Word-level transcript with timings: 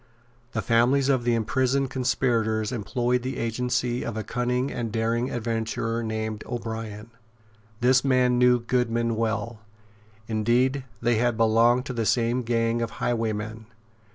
The 0.53 0.63
families 0.63 1.09
of 1.09 1.25
the 1.25 1.35
imprisoned 1.35 1.91
conspirators 1.91 2.71
employed 2.71 3.21
the 3.21 3.37
agency 3.37 4.03
of 4.03 4.17
a 4.17 4.23
cunning 4.23 4.71
and 4.71 4.91
daring 4.91 5.29
adventurer 5.29 6.01
named 6.01 6.43
O'Brien. 6.47 7.11
This 7.81 8.03
man 8.03 8.39
knew 8.39 8.59
Goodman 8.59 9.15
well. 9.15 9.59
Indeed 10.27 10.85
they 11.03 11.17
had 11.17 11.37
belonged 11.37 11.85
to 11.85 11.93
the 11.93 12.07
same 12.07 12.41
gang 12.41 12.81
of 12.81 12.93
highwaymen. 12.97 13.67